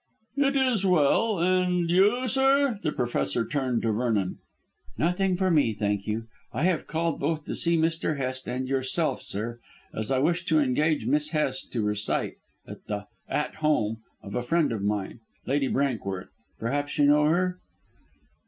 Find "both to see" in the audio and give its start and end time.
7.19-7.77